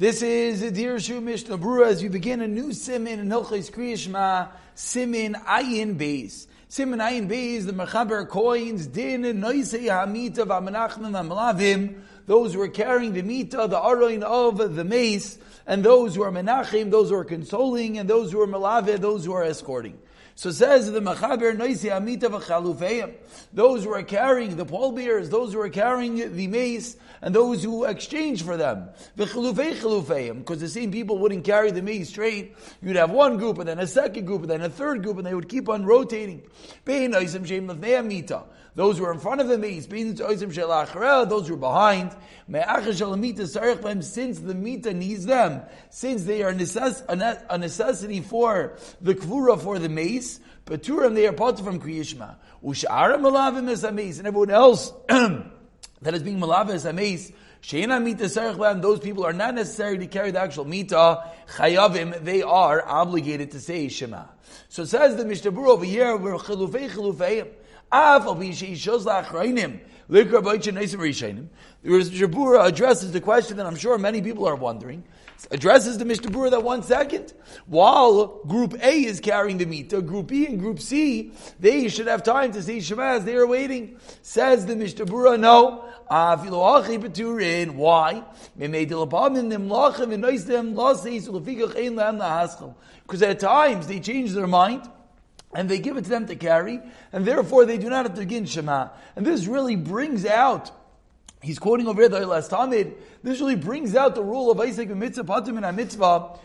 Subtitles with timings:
[0.00, 5.34] This is Dirshu Mishnah Brura as we begin a new simin in Hilchis Kriyishma, simin
[5.34, 6.46] Ayin Beis.
[6.68, 13.12] Simin Ayin Beis, the Mechaber coins, Din Noisei Hamita V'Amenachim V'Malavim, those who are carrying
[13.12, 15.36] the mita, the aroin of the mace,
[15.66, 19.24] and those who are menachim, those who are consoling, and those who are malave, those
[19.24, 19.98] who are escorting.
[20.36, 23.12] So says the Mechaber Noisi Amita v'Chalufeim.
[23.52, 27.84] Those who are carrying the pallbearers, those who are carrying the mace, and those who
[27.84, 28.88] exchange for them.
[29.18, 30.38] V'Chalufei Chalufeim.
[30.38, 32.56] Because the same people wouldn't carry the mace straight.
[32.80, 35.26] You'd have one group, and then a second group, and then a third group, and
[35.26, 36.40] they would keep on rotating.
[36.86, 42.12] Those who are in front of the mace, those who are behind,
[44.04, 45.59] since the mita needs them,
[45.90, 51.58] since they are a necessity for the kvura for the mace, Paturim, they are part
[51.58, 52.36] from Kriyishma.
[52.62, 57.32] Ushara malavim is a mace, and everyone else that is being malavim is a mace,
[57.62, 61.24] Sheina mita serich those people are not necessary to carry the actual mita,
[61.56, 64.24] chayavim, they are obligated to say Shema.
[64.68, 67.48] So says the Mishnah over here, we're chilufei chilufeim.
[71.82, 75.04] The Jabura addresses the question that I'm sure many people are wondering.
[75.50, 77.32] Addresses the Mishnah that one second.
[77.66, 82.22] While Group A is carrying the Mita, Group B and Group C, they should have
[82.22, 83.24] time to see Shemaz.
[83.24, 83.96] they are waiting.
[84.22, 85.06] Says the Mishnah
[85.38, 85.86] no.
[87.76, 88.24] Why?
[93.02, 94.90] Because at times they change their mind
[95.54, 96.80] and they give it to them to carry,
[97.12, 98.88] and therefore they do not have to begin Shema.
[99.16, 100.70] And this really brings out,
[101.42, 104.88] he's quoting over here the last Tamid, this really brings out the rule of Isaac
[104.88, 106.38] mitzvah, patim and mitzvah.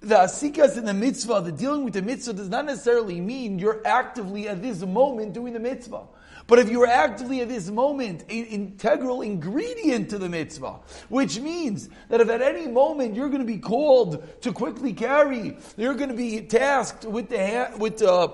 [0.00, 3.82] The asikas in the mitzvah, the dealing with the mitzvah does not necessarily mean you're
[3.84, 6.02] actively at this moment doing the mitzvah.
[6.46, 11.40] But if you are actively at this moment an integral ingredient to the mitzvah, which
[11.40, 15.94] means that if at any moment you're going to be called to quickly carry, you're
[15.94, 18.28] going to be tasked with the hand, with the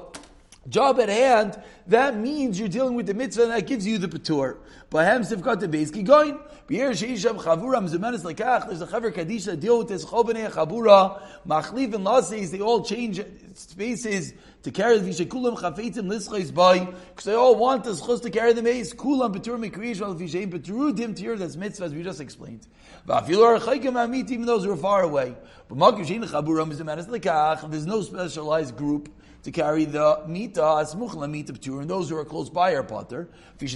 [0.69, 4.09] job at hand, that means you're dealing with the mitzvah and that gives you the
[4.09, 4.59] patur.
[4.91, 6.39] Bahem sivkat the beis going.
[6.69, 8.69] Be'er sheisham chavura mzumanis lekach.
[8.69, 11.20] There's a chaver that deal with this chobenei chavura.
[11.47, 13.20] Machlif and lasis, they all change
[13.55, 14.33] spaces
[14.63, 18.53] to carry the vishekulam chafetim lischais by, because they all want the schus to carry
[18.53, 18.95] the mace.
[18.95, 22.69] Kulam betur mikriyish val vishaim beturu dim tir, that's mitzvah as we just explained.
[23.09, 25.35] Va'afilu archaikim amit, even those who are far away.
[25.69, 27.69] But makim shein chabura mzumanis lekach.
[27.69, 29.09] There's no specialized group
[29.42, 33.29] to carry the mita asmuch la mita and those who are close by are potter.
[33.58, 33.73] those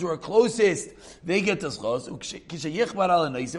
[0.00, 0.90] who are closest,
[1.24, 2.10] they get the schos.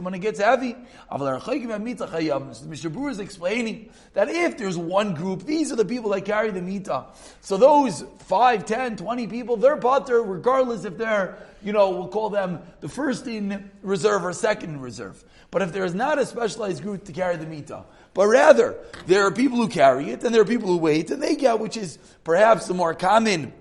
[0.01, 0.75] When it gets heavy,
[1.09, 6.51] Mishnah Brura is explaining that if there's one group, these are the people that carry
[6.51, 7.06] the mita.
[7.39, 12.29] So those 5, 10, 20 people, they're potter regardless if they're, you know, we'll call
[12.29, 15.23] them the first in reserve or second in reserve.
[15.50, 17.83] But if there is not a specialized group to carry the mita,
[18.13, 18.75] but rather
[19.07, 21.59] there are people who carry it and there are people who wait and they get,
[21.59, 23.53] which is perhaps the more common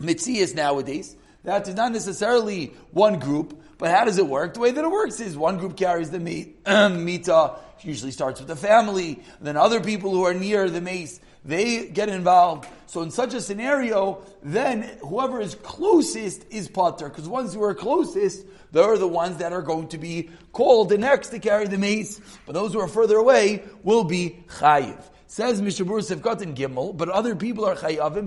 [0.00, 1.16] mitzias nowadays.
[1.44, 4.54] That is not necessarily one group, but how does it work?
[4.54, 8.40] The way that it works is one group carries the meat, mita, uh, usually starts
[8.40, 12.68] with the family, then other people who are near the mace, they get involved.
[12.86, 17.74] So in such a scenario, then whoever is closest is potter, because ones who are
[17.74, 21.78] closest they're the ones that are going to be called the next to carry the
[21.78, 25.02] mace, but those who are further away will be chayiv.
[25.32, 28.26] Says Mishabur in Gimel, but other people are chayavim.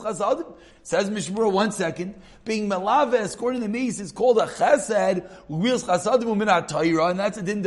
[0.00, 0.56] Chasadim.
[0.82, 2.16] Says Mishabur, one second.
[2.44, 5.22] Being melaves, according to the mace, is called a chesed,
[7.10, 7.62] and that's a din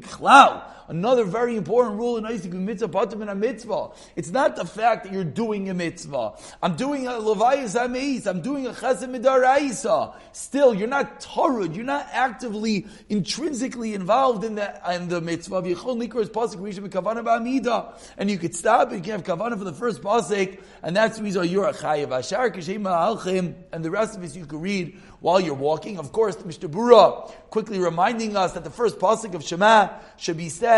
[0.00, 0.62] klal.
[0.86, 3.90] Another very important rule in Isaac mitzvah, mitzvah.
[4.16, 6.34] It's not the fact that you're doing a mitzvah.
[6.62, 8.26] I'm doing a levayas ameis.
[8.26, 10.14] I'm doing a chesed midaraisa.
[10.32, 11.74] Still, you're not tarud.
[11.74, 15.62] You're not actively, intrinsically involved in the in the mitzvah.
[15.62, 18.92] V'yichol nikros pasuk rishon kavana ba'amida, and you could stop.
[18.92, 22.18] You can have kavana for the first pasuk, and that's the reason you're a chayav.
[22.18, 25.98] Ashar kishem and the rest of it you could read while you're walking.
[25.98, 29.88] Of course, Mishnah Brura quickly reminding us that the first pasuk of Shema
[30.18, 30.73] should be said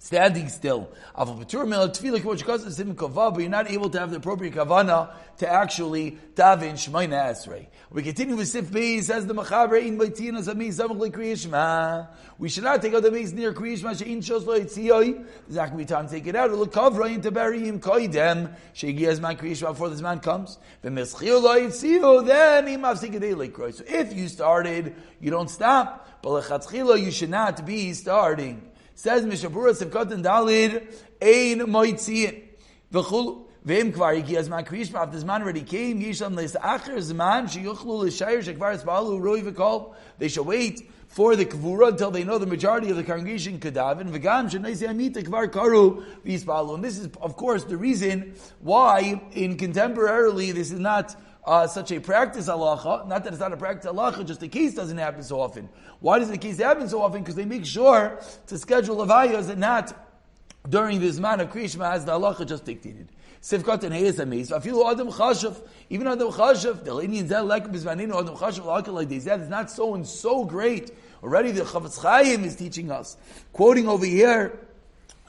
[0.00, 0.90] standing still.
[1.14, 7.66] But you're not able to have the appropriate kavana to actually daven Shemoneh Esrei.
[7.90, 12.08] We continue with Sif B, says the Machaber, in Baitina Zami Zamach Kriyishma.
[12.38, 15.26] We should not take out the maze near Kriyishma, Shein Shos Lo Yitziyoi.
[15.46, 16.50] There's not going to be time to take it out.
[16.50, 18.54] It'll cover into bury him koidem.
[18.72, 20.58] As man Kriyishma before this man comes.
[20.82, 25.50] V'mischio Lo Yitziyo, then he mafsik a day like So if you started, you don't
[25.50, 26.22] stop.
[26.22, 28.69] But lechatzchilo, you should not be starting.
[29.00, 30.82] Says Mishabura Sivkot and Dalid,
[31.22, 32.42] Ein Moitziyin.
[32.92, 33.46] V'chulu.
[33.66, 38.04] V'im kvar yiki azman kriyishma, if the zman already came, yisham leis acher zman, sheyuchlu
[38.04, 39.94] l'shayr shekvar espalu roi v'kol.
[40.18, 44.10] They shall wait for the kavura until they know the majority of the congregation daven.
[44.10, 46.74] V'gam shenayse amita kvar karu v'ispalu.
[46.74, 51.92] And this is, of course, the reason why in contemporarily this is not uh, such
[51.92, 53.06] a practice halacha.
[53.06, 55.68] Not that it's not a practice halacha, just the case doesn't happen so often.
[56.00, 57.22] Why does the case happen so often?
[57.22, 59.94] Because they make sure to schedule avayas and not
[60.68, 63.08] during this man of Krishma as the halacha just dictated.
[63.42, 64.50] Sivkat and Hayes Amis.
[64.50, 65.56] Afilu Adam Chashav,
[65.88, 69.70] even Adam Chashav, the Linian Zel like Bizvaninu, Adam Chashav, like they said, is not
[69.70, 70.90] so and so great.
[71.22, 73.16] Already the Chofetz Chaim is teaching us,
[73.52, 74.58] quoting over here,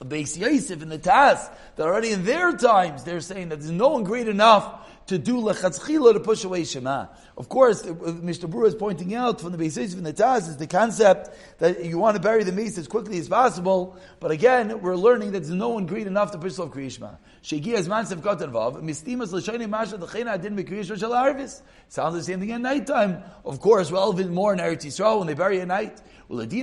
[0.02, 3.90] Beis Yosef in the Taz, that already in their times they're saying that there's no
[3.90, 7.08] one great enough to do lechatzchila to push away Shema.
[7.38, 10.58] Of course, uh, Mishnah Brura is pointing out from the basis of the Taz is
[10.58, 13.98] the concept that you want to bury the mace as quickly as possible.
[14.20, 17.18] But again, we're learning that there's no one great enough to push off Kriyishma.
[17.44, 21.62] Shegi as man sev kotan vav mistimas l'shayne masha d'chena adin b'kriyishma shel arvis.
[21.90, 23.24] Sounds the same thing at night time.
[23.44, 26.02] Of course, relevant more in Eretz Yisrael when they bury at night.
[26.32, 26.44] Why?
[26.44, 26.54] If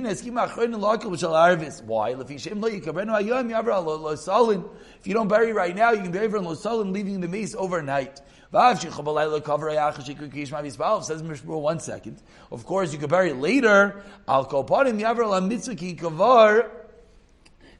[5.07, 8.19] you don't bury right now, you can bury for lo salin, leaving the mace overnight.
[8.51, 8.97] Says
[11.21, 12.21] Mishmur, one second.
[12.51, 14.03] Of course, you could bury it later.
[14.27, 16.69] Al koparim yavar la mitzvah kavar.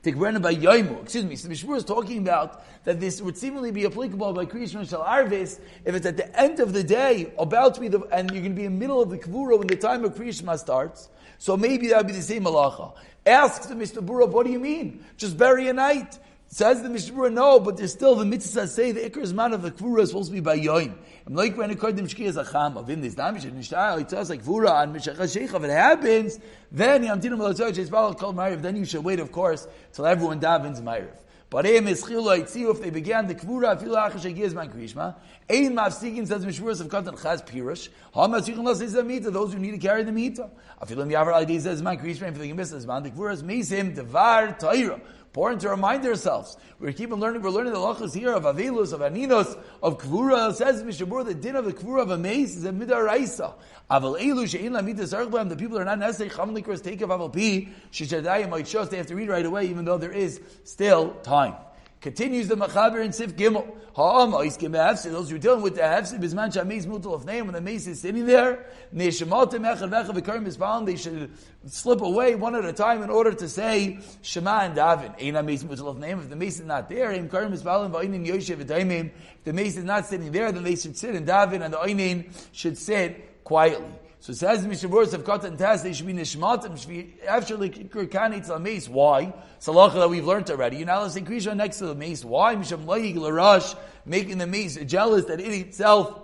[0.02, 1.36] Excuse me.
[1.36, 5.60] So Mishmur is talking about that this would seemingly be applicable by Krishma Shal Arvis
[5.84, 8.54] if it's at the end of the day, about to be the, and you're going
[8.54, 11.10] to be in the middle of the Kavura when the time of Krishma starts.
[11.38, 12.94] So maybe that would be the same halacha.
[13.26, 15.04] Ask the Mishnah Brura, what do you mean?
[15.18, 16.18] Just bury a night.
[16.52, 19.70] Says the Mishnah, no, but there's still the mitzvah say the ikr man of the
[19.70, 20.96] kvura is supposed to be by yoim.
[21.28, 24.10] I'm like when it called them shkiyas acham of in this damish and nishtayel it
[24.10, 26.40] says like kvura and mishachas sheikh if it happens
[26.72, 30.82] then yamtinu malatzot sheisbal called ma'ariv then you should wait of course till everyone davens
[30.82, 31.12] ma'ariv.
[31.52, 35.18] But if they began the kvura fil achash shegiyas man krishma
[35.48, 39.60] ein mafsikin says mishvuras of katan chaz pirush ha mafsikin los is mita those who
[39.60, 40.50] need to carry the mita
[40.82, 44.58] afilim yavar ideas says man krishma if they miss this man the kvuras misim devar
[44.60, 45.00] toira
[45.30, 46.58] Important to remind ourselves.
[46.80, 47.44] We're keeping learning.
[47.44, 50.52] We're learning the lachas here of avilus, of aninos, of kvura.
[50.56, 53.54] Says Mishabur, the din of the kvura of a mace is a midaraisa.
[53.92, 57.32] Aval elu she'in la midas The people are not necessarily cham likros take of aval
[57.32, 57.72] pi.
[57.92, 58.90] Shishadayim.
[58.90, 61.54] They have to read right away, even though there is still time.
[62.02, 63.76] Continues the Machaber in Sif Gimel.
[63.94, 67.48] Ha'am, give Hefse, those who are dealing with the Hefse, Bisman Shamiz Mutal of name,
[67.48, 71.30] when the mace is sitting there, Neshamatim Echad Vecha V'karim Bisman, they should
[71.68, 75.14] slip away one at a time in order to say Shema and Davin.
[75.22, 78.26] Ein mace Mutal of name, if the mace is not there, Im Karim Bisman, V'aynin
[78.26, 81.62] Yoshev V'daimim, if the mace is not sitting there, then they should sit in Davin,
[81.66, 83.92] and the Aynin should sit quietly.
[84.22, 88.90] So it says the Mishavuras of Katan Tas, they should be Nishmatim, actually Kanitz Mace.
[88.90, 89.34] Why?
[89.62, 90.78] Salacha that we've learned already.
[90.78, 92.26] You're not Krisha next to the mace.
[92.26, 92.56] Why?
[92.56, 96.20] Misham Layig Larash, making the mace jealous that it itself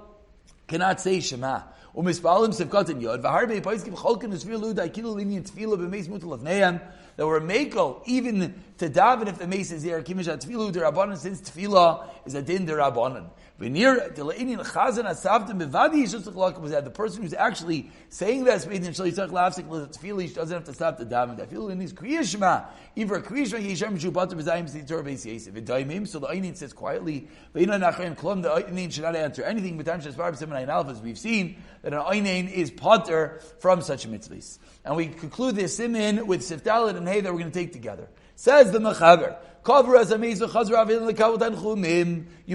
[0.68, 1.62] cannot say Shema.
[1.96, 6.82] Umispalim Sivkatan Yod, Vaharbe Paiskim Cholkin Usvilu Daikilu Linyan Tfila B'Meis Mutal of Neam,
[7.18, 11.42] that were Mako, even to David if the mace is there, Kimish Tfilu Derabanan, since
[11.42, 13.30] Tfila is a din Derabanan.
[13.58, 18.90] Veneer Dilainian Chazan Asavtim Bivadi Yishusach was that the person who's actually saying that Speedin
[18.90, 21.38] Shalisach Lavsik Tefillish doesn't have to stop the daven.
[21.38, 22.66] That feel in his Kriyashma,
[22.98, 25.54] even Kriyashma Yishem Shubatim Bizayim Sitor Beis Yosef.
[25.54, 30.36] Vidaimim, so the Einin says quietly, the Einin should not answer anything, but Tam Shesbar
[30.38, 34.60] Semen Ayin as we've seen that an Einin is potter from such mitzvahs.
[34.84, 38.08] And we conclude this simin with Siftalit and Hay that we're going to take together.
[38.36, 40.48] Says the Mechaber, Cover as a mace, you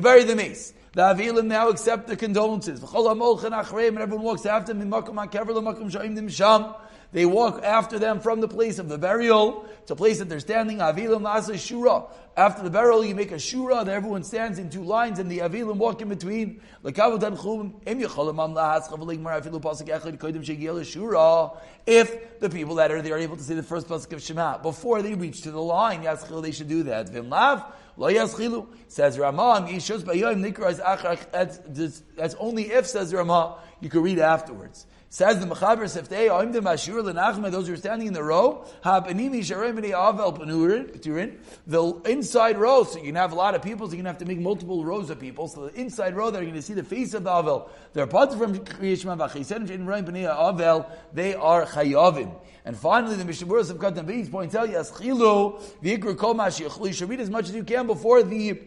[0.00, 0.72] bury the mace.
[0.92, 2.82] The Avilim now accept the condolences.
[2.82, 4.90] And everyone walks after them.
[7.12, 10.78] They walk after them from the place of the burial to place that they're standing.
[10.78, 12.08] Avilim asa shura.
[12.36, 15.38] After the burial, you make a shura that everyone stands in two lines, and the
[15.38, 16.60] avilim walk in between.
[16.84, 16.94] If
[22.40, 25.02] the people that are there are able to say the first pasuk of Shema before
[25.02, 26.06] they reach to the line,
[26.42, 27.08] they should do that.
[28.88, 29.68] Says Ramah,
[32.16, 34.86] That's only if, says Ramah, you can read afterwards.
[35.12, 38.64] Says the Mechaber Seftei, Oim de Mashur Lenachme, those who are standing in the row,
[38.84, 41.36] Sharemini Avel
[41.66, 44.18] the inside row, so you can have a lot of people, so you can have
[44.18, 46.84] to make multiple rows of people, so the inside row, they're going to see the
[46.84, 47.68] face of the Avel.
[47.92, 52.32] They're part from Kriyishma V'chisen, Shem Reim Pnei Avel, they are Chayavim.
[52.64, 57.30] And finally, the Mishaburas of Katan Beis points out, Yaschilu, V'ikru you should read as
[57.30, 58.60] much as you can before the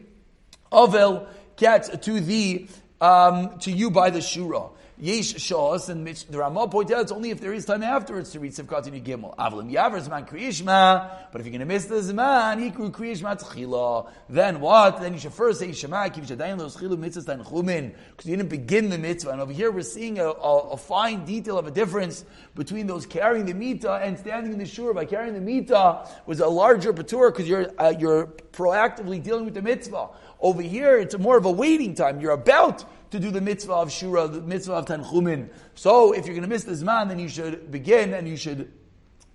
[0.73, 2.67] Avel gets to the
[2.99, 4.71] um, to you by the shura.
[4.99, 8.39] Yesh shos, and the Ramah pointed out it's only if there is time afterwards to
[8.39, 9.35] read Sivkat in Gimel.
[9.37, 14.11] Avlim Yavar Zman Kriyishma, but if you're going to miss the Zman, Yikru Kriyishma Tzchila,
[14.29, 15.01] then what?
[15.01, 18.37] Then you should first say Shema, Kiv Shadayin Lo Schilu Mitzvah Tan Chumin, because you
[18.37, 19.31] didn't begin the mitzvah.
[19.31, 22.23] And over here we're seeing a, a, a, fine detail of a difference
[22.53, 24.93] between those carrying the mita and standing in the shur.
[24.93, 29.53] By carrying the mita was a larger patur because you're, uh, you're proactively dealing with
[29.53, 30.09] the mitzvah.
[30.39, 32.21] Over here, it's more of a waiting time.
[32.21, 35.49] You're about to do the mitzvah of Shura, the mitzvah of Tanchumin.
[35.75, 38.71] So if you're going to miss the Zman, then you should begin and you should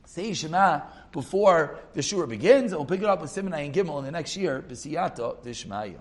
[0.04, 0.80] say Shema
[1.12, 2.72] before the Shura begins.
[2.72, 5.96] And we'll pick it up with Simonai and Gimel in the next year, B'siyata Dishmaya.